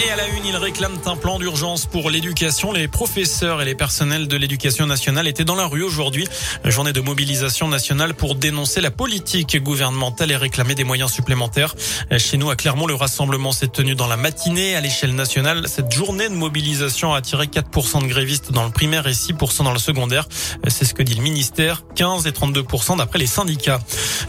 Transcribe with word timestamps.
Et 0.00 0.10
à 0.10 0.16
la 0.16 0.28
une, 0.28 0.44
ils 0.44 0.56
réclament 0.56 1.00
un 1.06 1.16
plan 1.16 1.40
d'urgence 1.40 1.86
pour 1.86 2.08
l'éducation. 2.08 2.70
Les 2.70 2.86
professeurs 2.86 3.60
et 3.60 3.64
les 3.64 3.74
personnels 3.74 4.28
de 4.28 4.36
l'éducation 4.36 4.86
nationale 4.86 5.26
étaient 5.26 5.44
dans 5.44 5.56
la 5.56 5.66
rue 5.66 5.82
aujourd'hui. 5.82 6.28
Journée 6.64 6.92
de 6.92 7.00
mobilisation 7.00 7.66
nationale 7.66 8.14
pour 8.14 8.36
dénoncer 8.36 8.80
la 8.80 8.92
politique 8.92 9.60
gouvernementale 9.60 10.30
et 10.30 10.36
réclamer 10.36 10.76
des 10.76 10.84
moyens 10.84 11.10
supplémentaires. 11.10 11.74
Chez 12.16 12.36
nous, 12.36 12.48
à 12.48 12.54
Clermont, 12.54 12.86
le 12.86 12.94
rassemblement 12.94 13.50
s'est 13.50 13.66
tenu 13.66 13.96
dans 13.96 14.06
la 14.06 14.16
matinée. 14.16 14.76
À 14.76 14.80
l'échelle 14.80 15.16
nationale, 15.16 15.66
cette 15.66 15.90
journée 15.90 16.28
de 16.28 16.34
mobilisation 16.34 17.12
a 17.12 17.18
attiré 17.18 17.46
4% 17.46 18.02
de 18.02 18.06
grévistes 18.06 18.52
dans 18.52 18.64
le 18.64 18.70
primaire 18.70 19.08
et 19.08 19.12
6% 19.12 19.64
dans 19.64 19.72
le 19.72 19.80
secondaire. 19.80 20.28
C'est 20.68 20.84
ce 20.84 20.94
que 20.94 21.02
dit 21.02 21.16
le 21.16 21.22
ministère. 21.22 21.82
15 21.96 22.28
et 22.28 22.30
32% 22.30 22.98
d'après 22.98 23.18
les 23.18 23.26
syndicats. 23.26 23.80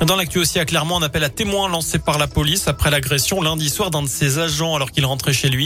Dans 0.01 0.15
l'actu 0.15 0.39
aussi 0.39 0.57
à 0.57 0.65
Clermont, 0.65 0.97
un 0.97 1.03
appel 1.03 1.23
à 1.23 1.29
témoins 1.29 1.69
lancé 1.69 1.99
par 1.99 2.17
la 2.17 2.25
police 2.25 2.67
après 2.67 2.89
l'agression 2.89 3.39
lundi 3.41 3.69
soir 3.69 3.91
d'un 3.91 4.01
de 4.01 4.07
ses 4.07 4.39
agents 4.39 4.75
alors 4.75 4.91
qu'il 4.91 5.05
rentrait 5.05 5.33
chez 5.33 5.49
lui. 5.49 5.58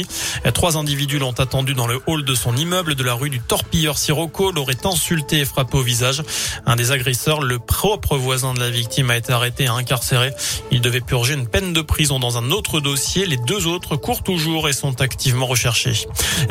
Trois 0.53 0.77
individus 0.77 1.19
l'ont 1.19 1.39
attendu 1.39 1.73
dans 1.73 1.87
le 1.87 2.01
hall 2.07 2.25
de 2.25 2.35
son 2.35 2.55
immeuble 2.55 2.95
de 2.95 3.03
la 3.03 3.13
rue 3.13 3.29
du 3.29 3.39
Torpilleur 3.39 3.97
Sirocco, 3.97 4.51
l'aurait 4.51 4.85
insulté 4.85 5.39
et 5.39 5.45
frappé 5.45 5.77
au 5.77 5.81
visage. 5.81 6.23
Un 6.65 6.75
des 6.75 6.91
agresseurs, 6.91 7.41
le 7.41 7.59
propre 7.59 8.17
voisin 8.17 8.53
de 8.53 8.59
la 8.59 8.69
victime, 8.69 9.09
a 9.09 9.17
été 9.17 9.33
arrêté 9.33 9.63
et 9.63 9.67
incarcéré. 9.67 10.31
Il 10.71 10.81
devait 10.81 11.01
purger 11.01 11.33
une 11.33 11.47
peine 11.47 11.73
de 11.73 11.81
prison 11.81 12.19
dans 12.19 12.37
un 12.37 12.51
autre 12.51 12.79
dossier. 12.79 13.25
Les 13.25 13.37
deux 13.37 13.67
autres 13.67 13.95
courent 13.95 14.23
toujours 14.23 14.69
et 14.69 14.73
sont 14.73 15.01
activement 15.01 15.45
recherchés. 15.45 16.07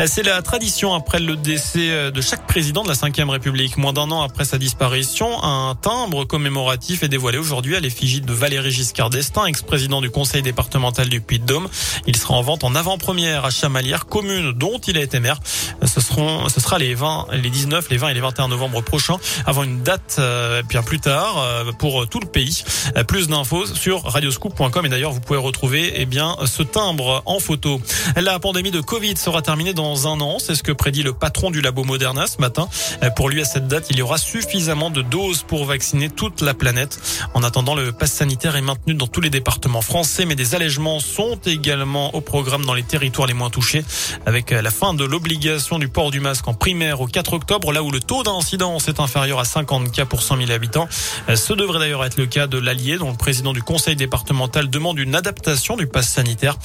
C'est 0.06 0.22
la 0.22 0.42
tradition 0.42 0.94
après 0.94 1.20
le 1.20 1.36
décès 1.36 2.10
de 2.10 2.20
chaque 2.20 2.46
président 2.46 2.82
de 2.82 2.88
la 2.88 2.94
Ve 2.94 3.30
République. 3.30 3.76
Moins 3.76 3.92
d'un 3.92 4.10
an 4.10 4.22
après 4.22 4.44
sa 4.44 4.58
disparition, 4.58 5.42
un 5.42 5.74
timbre 5.74 6.24
commémoratif 6.24 7.02
est 7.02 7.08
dévoilé 7.08 7.38
aujourd'hui 7.38 7.76
à 7.76 7.80
l'effigie 7.80 8.20
de 8.20 8.32
Valéry 8.32 8.70
Giscard 8.70 9.10
d'Estaing, 9.10 9.46
ex-président 9.46 10.00
du 10.00 10.10
conseil 10.10 10.42
départemental 10.42 11.08
du 11.08 11.20
Puy-de-Dôme. 11.20 11.68
Il 12.06 12.16
sera 12.16 12.34
en 12.34 12.42
vente 12.42 12.64
en 12.64 12.74
avant-première 12.74 13.31
à 13.32 13.50
Chamalières, 13.50 14.06
commune 14.06 14.52
dont 14.52 14.78
il 14.78 14.96
a 14.98 15.02
été 15.02 15.20
maire. 15.20 15.38
Ce 15.84 16.00
seront, 16.00 16.48
ce 16.48 16.60
sera 16.60 16.78
les 16.78 16.94
20, 16.94 17.28
les 17.32 17.50
19, 17.50 17.88
les 17.90 17.96
20 17.96 18.08
et 18.08 18.14
les 18.14 18.20
21 18.20 18.48
novembre 18.48 18.82
prochains, 18.82 19.16
avant 19.46 19.62
une 19.64 19.82
date 19.82 20.16
euh, 20.18 20.62
bien 20.62 20.82
plus 20.82 21.00
tard 21.00 21.38
euh, 21.38 21.72
pour 21.72 22.08
tout 22.08 22.20
le 22.20 22.26
pays. 22.26 22.64
Euh, 22.96 23.04
plus 23.04 23.28
d'infos 23.28 23.66
sur 23.66 24.04
radioscoop.com 24.04 24.86
et 24.86 24.88
d'ailleurs 24.88 25.12
vous 25.12 25.20
pouvez 25.20 25.38
retrouver 25.38 25.92
eh 25.96 26.06
bien 26.06 26.36
ce 26.46 26.62
timbre 26.62 27.22
en 27.26 27.38
photo. 27.38 27.80
La 28.16 28.38
pandémie 28.38 28.70
de 28.70 28.80
Covid 28.80 29.16
sera 29.16 29.42
terminée 29.42 29.74
dans 29.74 30.08
un 30.08 30.20
an, 30.20 30.38
c'est 30.38 30.54
ce 30.54 30.62
que 30.62 30.72
prédit 30.72 31.02
le 31.02 31.12
patron 31.12 31.50
du 31.50 31.60
labo 31.60 31.84
Moderna 31.84 32.26
ce 32.26 32.40
matin. 32.40 32.68
Pour 33.16 33.28
lui 33.28 33.40
à 33.40 33.44
cette 33.44 33.68
date, 33.68 33.86
il 33.90 33.98
y 33.98 34.02
aura 34.02 34.18
suffisamment 34.18 34.90
de 34.90 35.02
doses 35.02 35.42
pour 35.42 35.64
vacciner 35.64 36.10
toute 36.10 36.40
la 36.40 36.54
planète. 36.54 36.98
En 37.34 37.42
attendant, 37.42 37.74
le 37.74 37.92
pass 37.92 38.12
sanitaire 38.12 38.56
est 38.56 38.62
maintenu 38.62 38.94
dans 38.94 39.06
tous 39.06 39.20
les 39.20 39.30
départements 39.30 39.82
français, 39.82 40.24
mais 40.26 40.34
des 40.34 40.54
allègements 40.54 41.00
sont 41.00 41.38
également 41.46 42.14
au 42.14 42.20
programme 42.20 42.64
dans 42.64 42.74
les 42.74 42.82
territoires 42.82 43.21
les 43.26 43.34
moins 43.34 43.50
touchés 43.50 43.84
avec 44.26 44.50
la 44.50 44.70
fin 44.70 44.94
de 44.94 45.04
l'obligation 45.04 45.78
du 45.78 45.88
port 45.88 46.10
du 46.10 46.20
masque 46.20 46.48
en 46.48 46.54
primaire 46.54 47.00
au 47.00 47.06
4 47.06 47.32
octobre, 47.32 47.72
là 47.72 47.82
où 47.82 47.90
le 47.90 48.00
taux 48.00 48.22
d'incidence 48.22 48.88
est 48.88 49.00
inférieur 49.00 49.38
à 49.38 49.44
50 49.44 49.92
cas 49.92 50.04
pour 50.04 50.22
100 50.22 50.38
000 50.38 50.50
habitants. 50.50 50.88
Ce 51.34 51.52
devrait 51.52 51.78
d'ailleurs 51.78 52.04
être 52.04 52.16
le 52.16 52.26
cas 52.26 52.46
de 52.46 52.58
l'Allier, 52.58 52.98
dont 52.98 53.10
le 53.10 53.16
président 53.16 53.52
du 53.52 53.62
conseil 53.62 53.96
départemental 53.96 54.70
demande 54.70 54.98
une 54.98 55.14
adaptation 55.14 55.76
du 55.76 55.86
pass 55.86 56.08
sanitaire. 56.08 56.56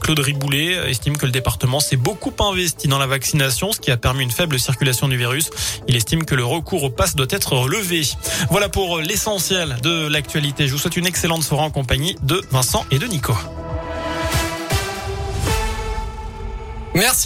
Claude 0.00 0.18
Riboulet 0.20 0.90
estime 0.90 1.16
que 1.16 1.26
le 1.26 1.32
département 1.32 1.80
s'est 1.80 1.96
beaucoup 1.96 2.32
investi 2.40 2.88
dans 2.88 2.98
la 2.98 3.06
vaccination, 3.06 3.72
ce 3.72 3.80
qui 3.80 3.90
a 3.90 3.96
permis 3.96 4.24
une 4.24 4.30
faible 4.30 4.58
circulation 4.58 5.08
du 5.08 5.16
virus. 5.16 5.50
Il 5.88 5.96
estime 5.96 6.24
que 6.24 6.34
le 6.34 6.44
recours 6.44 6.84
au 6.84 6.90
pass 6.90 7.16
doit 7.16 7.26
être 7.30 7.52
relevé. 7.52 8.02
Voilà 8.50 8.68
pour 8.68 8.98
l'essentiel 8.98 9.76
de 9.82 10.08
l'actualité. 10.08 10.66
Je 10.66 10.72
vous 10.72 10.78
souhaite 10.78 10.96
une 10.96 11.06
excellente 11.06 11.42
soirée 11.42 11.64
en 11.64 11.70
compagnie 11.70 12.16
de 12.22 12.42
Vincent 12.50 12.84
et 12.90 12.98
de 12.98 13.06
Nico. 13.06 13.34
Merci. 16.94 17.22